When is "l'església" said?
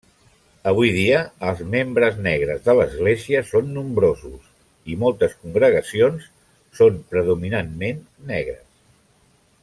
2.79-3.41